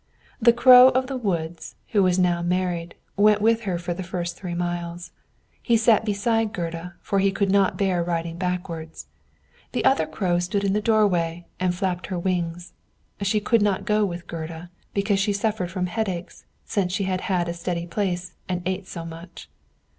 The 0.41 0.51
Crow 0.51 0.89
of 0.89 1.05
the 1.05 1.15
woods, 1.15 1.75
who 1.89 2.01
was 2.01 2.17
now 2.17 2.41
married, 2.41 2.95
went 3.17 3.39
with 3.39 3.65
her 3.69 3.77
for 3.77 3.93
the 3.93 4.01
first 4.01 4.35
three 4.35 4.55
miles. 4.55 5.11
He 5.61 5.77
sat 5.77 6.05
beside 6.05 6.53
Gerda, 6.53 6.95
for 7.03 7.19
he 7.19 7.31
could 7.31 7.51
not 7.51 7.77
bear 7.77 8.03
riding 8.03 8.35
backward; 8.39 8.89
the 9.73 9.85
other 9.85 10.07
Crow 10.07 10.39
stood 10.39 10.63
in 10.63 10.73
the 10.73 10.81
doorway, 10.81 11.45
and 11.59 11.75
flapped 11.75 12.07
her 12.07 12.17
wings; 12.17 12.73
she 13.21 13.39
could 13.39 13.61
not 13.61 13.85
go 13.85 14.03
with 14.03 14.25
Gerda, 14.25 14.71
because 14.95 15.19
she 15.19 15.33
suffered 15.33 15.69
from 15.69 15.85
headache 15.85 16.31
since 16.65 16.91
she 16.91 17.03
had 17.03 17.21
had 17.21 17.47
a 17.47 17.53
steady 17.53 17.85
place, 17.85 18.33
and 18.49 18.63
ate 18.65 18.87
so 18.87 19.05
much. 19.05 19.51